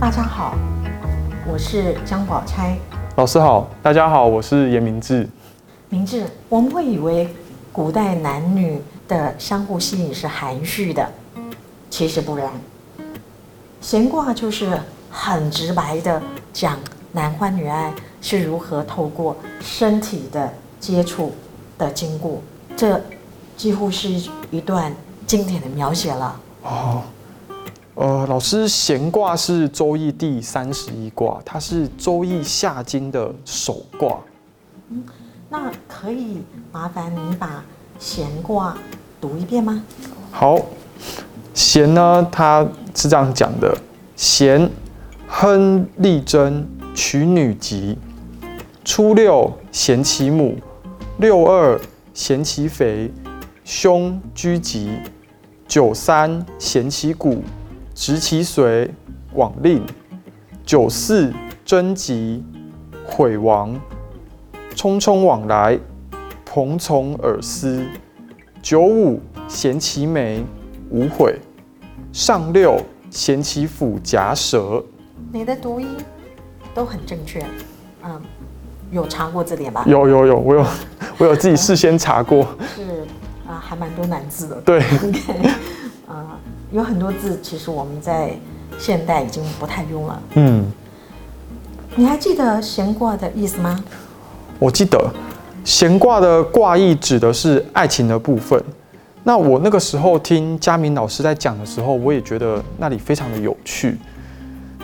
[0.00, 0.54] 大家好，
[1.44, 2.78] 我是张宝钗。
[3.16, 5.28] 老师好，大家好，我是严明志。
[5.88, 7.28] 明志，我们会以为
[7.72, 11.10] 古代男女的相互吸引是含蓄的，
[11.90, 12.48] 其实不然。
[13.80, 14.80] 闲卦就是
[15.10, 16.22] 很直白的
[16.52, 16.78] 讲
[17.10, 21.34] 男欢女爱是如何透过身体的接触
[21.76, 22.40] 的经过，
[22.76, 23.00] 这
[23.56, 24.08] 几乎是
[24.52, 24.94] 一段
[25.26, 26.40] 经典的描写了。
[26.62, 27.02] 哦，
[27.98, 34.20] 呃，老师，闲卦是周易第三十一卦，它是周易下经的首卦。
[34.88, 35.04] 嗯，
[35.48, 37.64] 那可以麻烦您把
[37.98, 38.78] 闲卦
[39.20, 39.82] 读一遍吗？
[40.30, 40.56] 好，
[41.52, 43.76] 闲呢，它是这样讲的：
[44.14, 44.70] 闲，
[45.26, 47.98] 亨利贞，娶女吉。
[48.84, 50.54] 初六，咸其母；
[51.18, 51.76] 六二，
[52.14, 53.12] 咸其肥。
[53.64, 55.00] 凶居吉。
[55.66, 57.42] 九三，咸其谷，
[58.00, 58.88] 直其髓，
[59.34, 59.84] 往令。
[60.64, 61.32] 九四，
[61.64, 62.44] 贞吉，
[63.04, 63.74] 毁亡。
[64.76, 65.76] 匆匆往来，
[66.44, 67.84] 蓬从尔思。
[68.62, 70.44] 九五，咸其眉，
[70.90, 71.40] 无悔。
[72.12, 74.84] 上六，咸其腹，夹舌。
[75.32, 75.88] 你的读音
[76.72, 77.44] 都很正确，
[78.04, 78.22] 嗯，
[78.92, 79.84] 有查过字典吧？
[79.88, 80.64] 有有有，我有
[81.18, 82.46] 我有自己事先查过。
[82.76, 82.82] 是。
[83.48, 84.60] 啊，还蛮多难字的。
[84.60, 84.86] 对，啊，
[86.70, 88.30] 有很多字其实我们在
[88.78, 90.22] 现代已经不太用了。
[90.34, 90.70] 嗯，
[91.96, 93.82] 你还记得闲卦的意思吗？
[94.58, 95.10] 我记得，
[95.64, 98.62] 闲卦的卦意指的是爱情的部分。
[99.24, 103.98] 那我那个时候听佳明老师在讲的时候，我也觉得那里非常的有趣。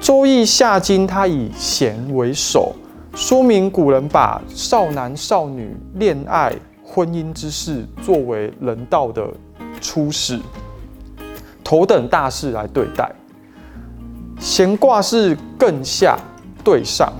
[0.00, 2.72] 周易下经它以闲为首，
[3.14, 6.52] 说明古人把少男少女恋爱。
[6.90, 9.22] 婚姻之事作为人道的
[9.78, 10.40] 初始，
[11.68, 13.14] 头等大事来对待。
[14.40, 16.18] 闲卦是艮下
[16.64, 17.12] 对上，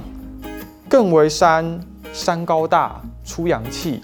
[0.88, 1.78] 艮为山，
[2.14, 4.00] 山高大，出阳气；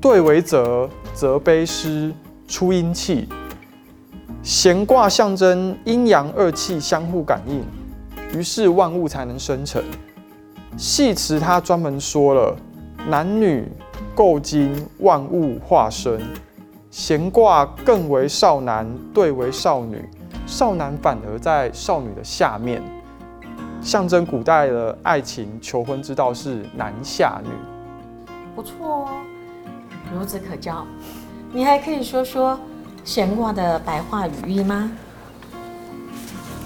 [0.00, 2.12] 对为泽，泽卑湿，
[2.48, 3.28] 出阴气。
[4.42, 7.62] 闲卦象征阴阳二气相互感应，
[8.36, 9.80] 于是万物才能生成。
[10.76, 12.56] 系辞它专门说了
[13.08, 13.64] 男女。
[14.12, 16.20] 构经万物化生，
[16.90, 18.84] 闲卦更为少男
[19.14, 20.04] 对为少女，
[20.44, 22.82] 少男反而在少女的下面，
[23.80, 27.50] 象征古代的爱情求婚之道是男下女。
[28.56, 28.74] 不错
[29.04, 29.08] 哦，
[30.12, 30.84] 孺子可教。
[31.52, 32.58] 你还可以说说
[33.04, 34.90] 闲卦的白话语义吗？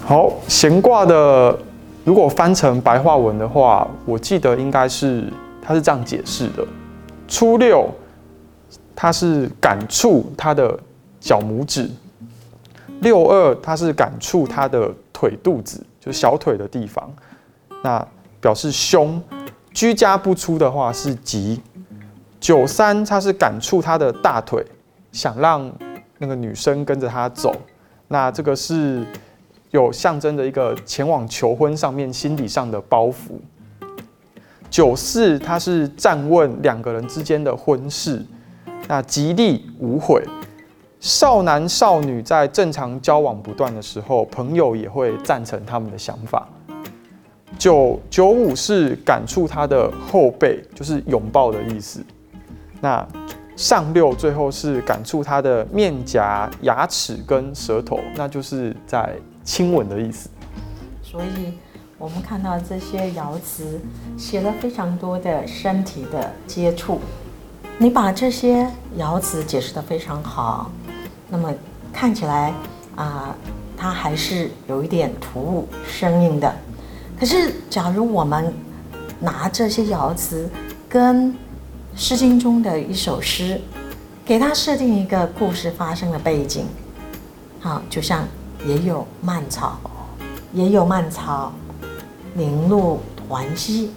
[0.03, 1.55] 好，闲卦的
[2.03, 5.31] 如果翻成白话文的话，我记得应该是
[5.61, 6.65] 它是这样解释的。
[7.27, 7.87] 初六，
[8.95, 10.79] 它是感触他的
[11.19, 11.89] 脚拇指；
[13.01, 17.13] 六二，它是感触他的腿肚子，就是小腿的地方。
[17.83, 18.07] 那
[18.39, 19.21] 表示胸，
[19.73, 21.61] 居家不出的话是吉。
[22.39, 24.63] 九三，它是感触他的大腿，
[25.11, 25.71] 想让
[26.19, 27.55] 那个女生跟着他走。
[28.07, 29.03] 那这个是
[29.71, 33.39] 有象征的一个前往求婚上面心理上的包袱。
[34.69, 38.23] 九四，它是暂问两个人之间的婚事，
[38.87, 40.23] 那吉利无悔。
[40.99, 46.47] 少男少女在正常交往不断的时候，朋友也会赞成他们的想法。
[47.57, 52.03] 九九五是感触他的后背，就是拥抱的意思。
[52.81, 53.07] 那
[53.55, 60.29] 上六最后是感触他的面颊、牙齿跟舌头，那就是在亲吻的意思。
[61.01, 61.53] 所以。
[61.97, 63.79] 我们看到这些爻辞
[64.17, 66.99] 写了非常多的身体的接触，
[67.77, 68.65] 你把这些
[68.97, 70.71] 爻辞解释得非常好，
[71.29, 71.53] 那么
[71.91, 72.53] 看起来
[72.95, 73.35] 啊，
[73.75, 76.55] 它还是有一点突兀生硬的。
[77.19, 78.53] 可是，假如我们
[79.19, 80.49] 拿这些爻辞
[80.87, 81.33] 跟
[81.97, 83.59] 《诗经》中的一首诗，
[84.23, 86.65] 给它设定一个故事发生的背景，
[87.59, 88.25] 好，就像
[88.65, 89.77] 也有蔓草，
[90.53, 91.51] 也有蔓草。
[92.35, 93.91] 零露团兮，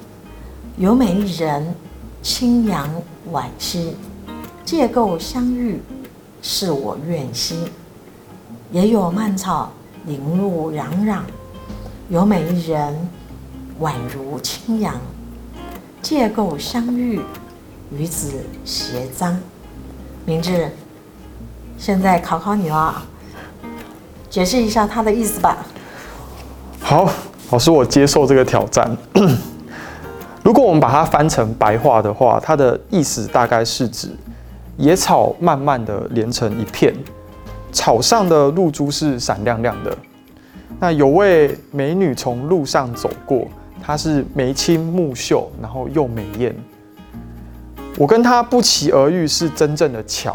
[0.77, 1.75] 有美一人，
[2.23, 2.89] 清扬
[3.33, 3.97] 惋惜，
[4.65, 5.81] 借构相遇，
[6.43, 7.57] 是我愿兮。
[8.71, 9.71] 也有蔓草，
[10.07, 11.21] 零露攘攘，
[12.09, 12.95] 有美一人，
[13.81, 14.95] 宛如清扬，
[16.03, 17.21] 借构相遇，
[17.91, 19.35] 与子偕臧。
[20.27, 20.71] 明智，
[21.79, 23.03] 现在考考你了，
[24.29, 25.59] 解释一下它的意思吧。
[26.81, 27.11] 好。
[27.51, 28.95] 老师，我接受这个挑战。
[30.49, 34.09] 如果我们把它翻成白话的话，它的意思大概是指
[34.79, 36.95] 野草慢慢的连成一片，
[37.71, 39.95] 草上的露珠是闪亮亮的。
[40.81, 43.47] 那有位美女从路上走过，
[43.83, 46.57] 她是眉清目秀，然后又美艳。
[47.99, 50.35] 我跟她不期而遇是真正的巧，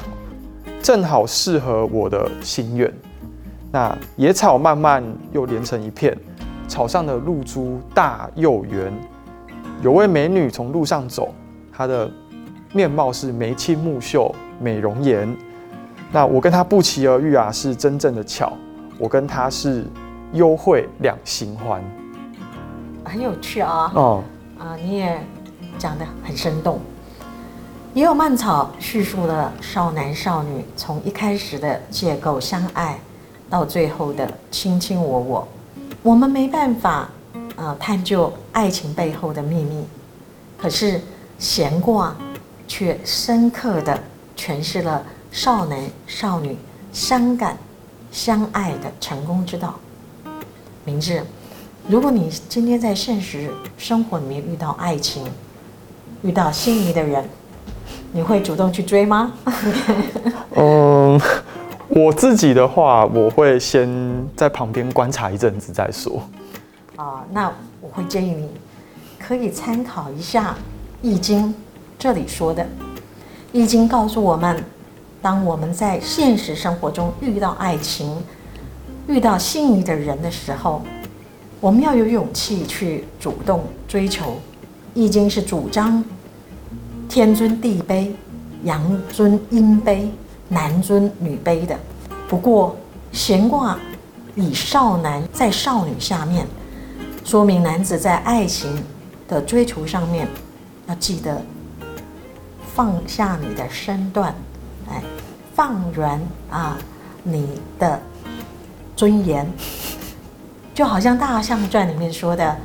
[0.80, 2.94] 正好适合我的心愿。
[3.72, 6.16] 那野草慢慢又连成一片，
[6.68, 8.94] 草上的露珠大又圆。
[9.84, 11.34] 有位美女从路上走，
[11.70, 12.10] 她的
[12.72, 15.36] 面貌是眉清目秀，美容颜。
[16.10, 18.54] 那我跟她不期而遇啊，是真正的巧。
[18.98, 19.86] 我跟她是
[20.32, 21.84] 幽会两心欢，
[23.04, 23.92] 很有趣啊。
[23.94, 24.24] 哦，
[24.58, 25.20] 啊，你也
[25.78, 26.80] 讲得很生动。
[27.94, 32.98] 也有蔓草叙述了少男少女从一开始的借构相爱。
[33.50, 35.48] 到最后的卿卿我我，
[36.02, 37.10] 我们没办法
[37.56, 39.84] 啊探究爱情背后的秘密，
[40.58, 41.00] 可是
[41.38, 42.16] 闲卦
[42.68, 44.02] 却深刻的
[44.38, 46.58] 诠释了少男少女
[46.92, 47.58] 相感
[48.12, 49.76] 相爱的成功之道。
[50.86, 51.24] 明智，
[51.88, 55.26] 如果你今天在现实生活里面遇到爱情，
[56.22, 57.24] 遇到心仪的人，
[58.12, 59.34] 你会主动去追吗？
[60.56, 61.20] 嗯。
[61.90, 63.88] 我自己的话，我会先
[64.36, 66.20] 在旁边观察一阵子再说。
[66.96, 67.52] 啊，那
[67.82, 68.50] 我会建议你，
[69.20, 70.52] 可以参考一下
[71.02, 71.50] 《易经》
[71.98, 72.64] 这里说的，
[73.52, 74.64] 《易经》告诉我们，
[75.22, 78.16] 当我们在现实生活中遇到爱情、
[79.08, 80.82] 遇到心仪的人的时候，
[81.60, 84.32] 我们要有勇气去主动追求。
[84.94, 86.04] 《易经》是主张
[87.10, 88.12] 天尊地卑，
[88.64, 90.08] 阳尊阴卑。
[90.50, 91.76] 男尊女卑的，
[92.28, 92.76] 不过
[93.12, 93.80] 闲卦
[94.36, 96.46] 以少男在少女下面，
[97.24, 98.84] 说明男子在爱情
[99.28, 100.28] 的追求上面
[100.88, 101.42] 要记得
[102.76, 104.34] 放下你的身段，
[104.90, 105.02] 哎，
[105.56, 106.78] 放软啊
[107.24, 108.00] 你的
[108.96, 109.48] 尊严，
[110.74, 112.56] 就好像《大象传》里面说的：“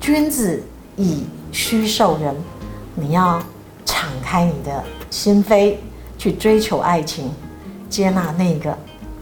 [0.00, 0.62] 君子
[0.96, 2.34] 以虚受人”，
[2.94, 3.40] 你要
[3.84, 5.76] 敞开你的心扉。
[6.20, 7.30] 去追求爱情，
[7.88, 8.76] 接纳那个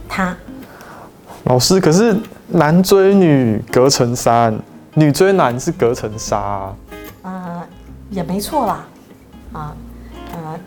[0.09, 0.35] 他。
[1.45, 2.17] 老师，可是
[2.49, 4.59] 男追女隔层山，
[4.99, 6.75] 女追男是隔层纱。
[7.21, 7.63] 呃，
[8.09, 8.87] 也没错啦。
[9.53, 9.77] 啊，
[10.33, 10.59] 呃，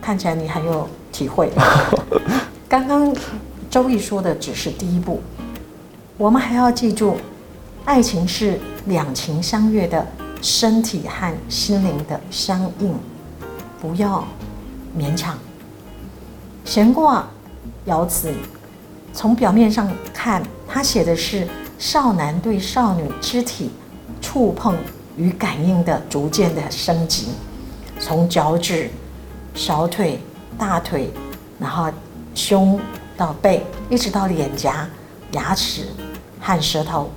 [0.00, 1.52] 看起来你很有体会。
[2.66, 3.14] 刚刚
[3.68, 5.20] 周易说的只是第一步，
[6.16, 7.18] 我们还要记住，
[7.84, 10.06] 爱情是两情相悦的
[10.40, 12.94] 身体和心灵的相应，
[13.78, 14.26] 不要
[14.98, 15.36] 勉强。
[16.64, 17.28] 闲卦
[17.86, 18.32] 爻辞，
[19.12, 21.46] 从表面上看，它写的是
[21.78, 23.70] 少男对少女肢体
[24.20, 24.74] 触碰
[25.16, 27.28] 与感应的逐渐的升级，
[27.98, 28.90] 从脚趾、
[29.54, 30.18] 小腿、
[30.56, 31.10] 大腿，
[31.58, 31.90] 然后
[32.34, 32.80] 胸
[33.16, 34.88] 到背，一直到脸颊、
[35.32, 35.86] 牙齿
[36.40, 37.10] 和舌头。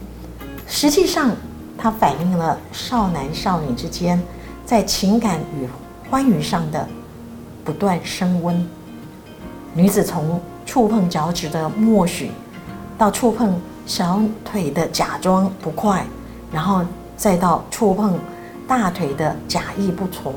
[0.68, 1.32] 实际上，
[1.78, 4.22] 它反映了少男少女之间
[4.66, 5.68] 在情感与
[6.10, 6.88] 欢愉上的
[7.64, 8.68] 不断升温。
[9.74, 12.32] 女子从触碰脚趾的默许，
[13.00, 16.06] 到触碰小腿的假装不快，
[16.52, 16.84] 然后
[17.16, 18.20] 再到触碰
[18.68, 20.34] 大腿的假意不从，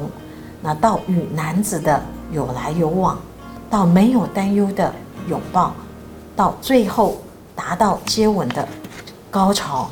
[0.63, 2.01] 那到与男子的
[2.31, 3.19] 有来有往，
[3.69, 4.95] 到没有担忧的
[5.29, 5.75] 拥抱，
[6.37, 7.21] 到最后
[7.57, 8.67] 达到接吻的
[9.29, 9.91] 高潮，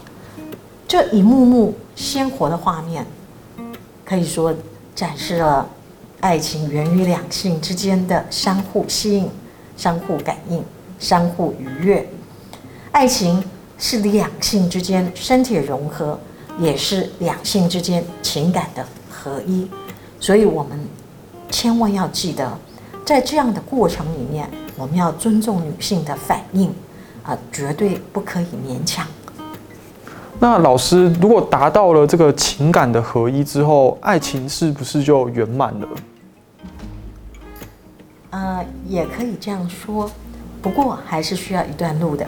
[0.86, 3.04] 这一幕幕鲜活的画面，
[4.04, 4.54] 可以说
[4.94, 5.68] 展示了。
[6.20, 9.30] 爱情源于两性之间的相互吸引、
[9.74, 10.62] 相互感应、
[10.98, 12.06] 相互愉悦。
[12.92, 13.42] 爱情
[13.78, 16.18] 是两性之间身体融合，
[16.58, 19.68] 也是两性之间情感的合一。
[20.18, 20.78] 所以，我们
[21.50, 22.58] 千万要记得，
[23.06, 26.70] 在这样的过程里面，我们要尊重女性的反应，
[27.22, 29.06] 啊，绝对不可以勉强。
[30.38, 35.88] 那老师，如果达到了这个情感的合一之后，爱情是不是就圆满了？
[38.30, 40.10] 呃，也可以这样说，
[40.60, 42.26] 不过还是需要一段路的。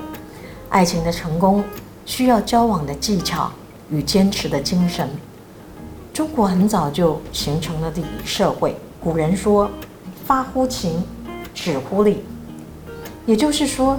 [0.73, 1.63] 爱情的成功
[2.07, 3.53] 需要交往的技巧
[3.91, 5.07] 与坚持的精神。
[6.15, 9.71] 中国很早就形成了礼仪社会，古人说
[10.25, 11.05] “发乎情，
[11.53, 12.25] 止乎礼”，
[13.27, 13.99] 也就是说，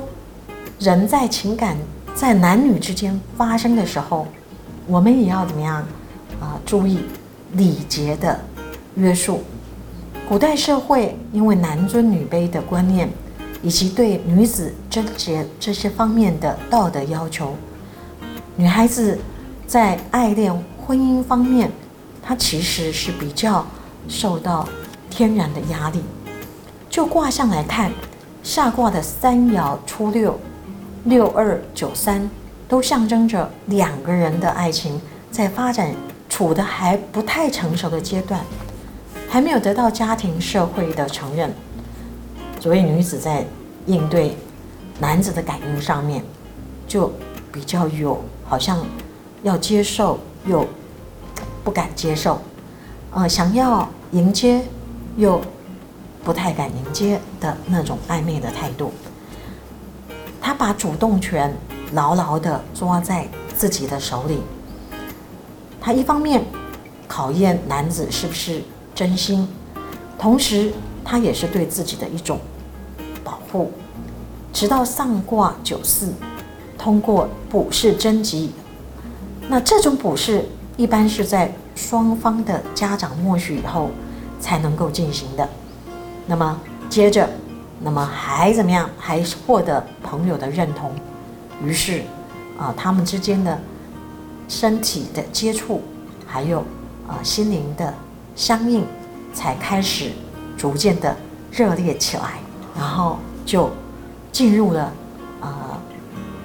[0.79, 1.77] 人在情感。
[2.15, 4.27] 在男女之间发生的时候，
[4.87, 5.83] 我们也要怎么样
[6.39, 6.59] 啊？
[6.63, 6.99] 注意
[7.53, 8.39] 礼节的
[8.95, 9.43] 约束。
[10.29, 13.09] 古代社会因为男尊女卑的观念，
[13.63, 17.55] 以及对女子贞洁这些方面的道德要求，
[18.55, 19.17] 女孩子
[19.65, 20.53] 在爱恋、
[20.85, 21.71] 婚姻方面，
[22.21, 23.65] 她其实是比较
[24.07, 24.67] 受到
[25.09, 26.03] 天然的压力。
[26.89, 27.91] 就卦象来看，
[28.43, 30.39] 下卦的三爻初六。
[31.05, 32.29] 六二九三
[32.65, 35.93] 都象征着两个人的爱情在发展
[36.29, 38.39] 处的还不太成熟的阶段，
[39.27, 41.53] 还没有得到家庭社会的承认，
[42.63, 43.45] 所以女子在
[43.87, 44.37] 应对
[44.97, 46.23] 男子的感应上面，
[46.87, 47.11] 就
[47.51, 48.79] 比较有好像
[49.41, 50.65] 要接受又
[51.61, 52.39] 不敢接受，
[53.11, 54.61] 呃，想要迎接
[55.17, 55.41] 又
[56.23, 58.93] 不太敢迎接的那种暧昧的态度。
[60.39, 61.53] 他把主动权
[61.91, 63.27] 牢牢地抓在
[63.57, 64.39] 自己的手里。
[65.81, 66.41] 他一方面
[67.09, 68.61] 考验男子是不是
[68.95, 69.45] 真心，
[70.17, 70.71] 同时
[71.03, 72.39] 他也是对自己的一种
[73.53, 73.71] 保护。
[74.51, 76.13] 直到上卦九四，
[76.77, 78.51] 通过卜筮征集，
[79.47, 80.43] 那这种卜筮
[80.77, 83.89] 一般是在双方的家长默许以后
[84.39, 85.47] 才能够进行的。
[86.27, 87.29] 那么接着。
[87.85, 88.89] 那么还怎么样？
[88.97, 90.89] 还获得朋友的认同，
[91.61, 92.01] 于是，
[92.57, 93.59] 啊，他们之间的
[94.47, 95.81] 身体的接触，
[96.25, 96.59] 还有
[97.05, 97.93] 啊心灵的
[98.37, 98.85] 相应，
[99.33, 100.11] 才开始
[100.55, 101.13] 逐渐的
[101.51, 102.39] 热烈起来，
[102.79, 103.69] 然后就
[104.31, 104.91] 进入了
[105.39, 105.79] 啊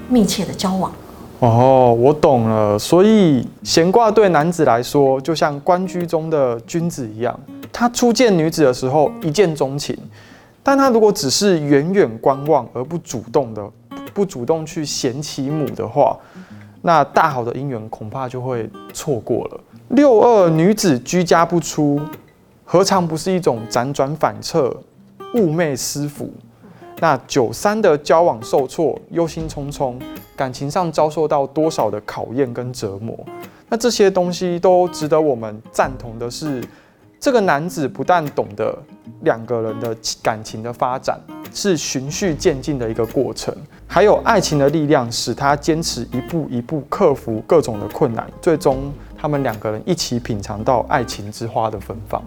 [0.09, 0.93] 密切的交往。
[1.41, 2.79] 哦，我懂了。
[2.79, 7.39] 所以闲卦对男子来说，就像官居中的君子一样，
[7.73, 9.97] 他初见女子的时候一见钟情。
[10.63, 13.65] 但他如果只是远远观望而不主动的，
[14.13, 16.17] 不主动去贤其母的话，
[16.83, 19.61] 那大好的姻缘恐怕就会错过了。
[19.91, 22.01] 六二女子居家不出，
[22.65, 24.77] 何尝不是一种辗转反侧、
[25.33, 26.31] 寤寐思服？
[27.01, 29.95] 那九三的交往受挫、忧心忡忡，
[30.37, 33.19] 感情上遭受到多少的考验跟折磨？
[33.69, 36.63] 那这些东西都值得我们赞同的是。
[37.21, 38.73] 这个男子不但懂得
[39.23, 41.19] 两个人的感情的发展
[41.53, 43.53] 是循序渐进的一个过程，
[43.89, 52.23] 还有爱情的力量使他坚持一步一步克服各种的困难，最终他们两个人一起品尝到爱情之花的芬芳。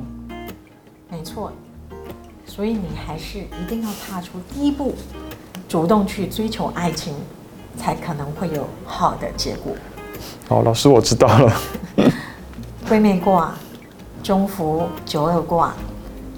[1.09, 1.53] 没错，
[2.53, 4.93] 所以你还是一定要踏出第一步，
[5.69, 7.15] 主动去追求爱情，
[7.77, 9.73] 才可能会有好的结果。
[10.49, 11.53] 好，老师我知道了。
[12.89, 13.55] 闺妹卦。
[14.21, 15.73] 中孚九二卦，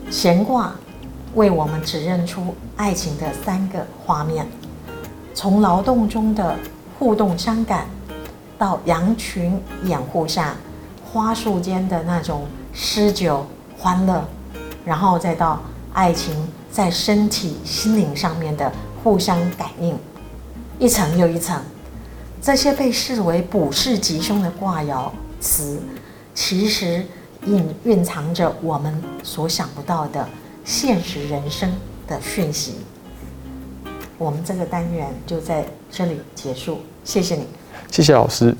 [0.09, 0.73] 闲卦
[1.33, 4.47] 为我们指认出爱情的三个画面：
[5.33, 6.55] 从劳动中的
[6.97, 7.87] 互动伤感，
[8.57, 10.55] 到羊群掩护下
[11.03, 13.45] 花树间的那种诗酒
[13.77, 14.23] 欢乐，
[14.85, 15.59] 然后再到
[15.93, 16.35] 爱情
[16.71, 18.71] 在身体心灵上面的
[19.03, 19.97] 互相感应，
[20.79, 21.61] 一层又一层。
[22.41, 25.09] 这些被视为卜筮吉凶的卦爻
[25.39, 25.79] 词，
[26.33, 27.05] 其实。
[27.45, 30.25] 隐蕴藏着我们所想不到的
[30.63, 31.69] 现实人生
[32.07, 32.75] 的讯息。
[34.17, 37.45] 我们这个单元就在这里结束，谢谢你，
[37.91, 38.55] 谢谢老师。